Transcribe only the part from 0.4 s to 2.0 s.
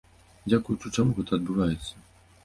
Дзякуючы чаму гэта адбываецца?